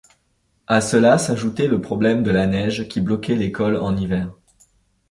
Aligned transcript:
À 0.65 0.81
cela 0.81 1.19
s'ajoutait 1.19 1.67
le 1.67 1.79
problème 1.79 2.23
de 2.23 2.31
la 2.31 2.47
neige 2.47 2.87
qui 2.87 3.01
bloquait 3.01 3.35
les 3.35 3.51
cols 3.51 3.77
en 3.77 3.95
hiver. 3.95 4.33